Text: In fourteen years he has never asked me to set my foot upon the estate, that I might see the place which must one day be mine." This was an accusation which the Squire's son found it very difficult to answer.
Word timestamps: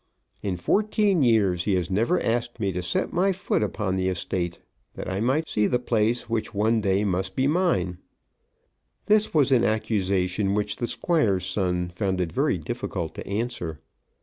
In 0.41 0.57
fourteen 0.57 1.21
years 1.21 1.65
he 1.65 1.75
has 1.75 1.91
never 1.91 2.19
asked 2.21 2.59
me 2.59 2.71
to 2.71 2.81
set 2.81 3.13
my 3.13 3.31
foot 3.31 3.61
upon 3.61 3.95
the 3.95 4.09
estate, 4.09 4.57
that 4.95 5.07
I 5.07 5.19
might 5.21 5.47
see 5.47 5.67
the 5.67 5.77
place 5.77 6.27
which 6.27 6.55
must 6.55 6.55
one 6.55 6.81
day 6.81 7.03
be 7.35 7.45
mine." 7.45 7.99
This 9.05 9.31
was 9.31 9.51
an 9.51 9.63
accusation 9.63 10.55
which 10.55 10.77
the 10.77 10.87
Squire's 10.87 11.45
son 11.45 11.89
found 11.93 12.19
it 12.19 12.31
very 12.31 12.57
difficult 12.57 13.13
to 13.13 13.27
answer. 13.27 13.79